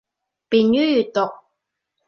[0.49, 1.21] 便于阅读